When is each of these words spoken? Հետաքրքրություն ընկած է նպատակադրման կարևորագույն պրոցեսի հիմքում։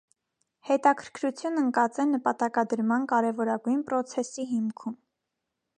Հետաքրքրություն 0.69 1.61
ընկած 1.63 1.99
է 2.05 2.07
նպատակադրման 2.15 3.07
կարևորագույն 3.13 3.87
պրոցեսի 3.91 4.49
հիմքում։ 4.55 4.97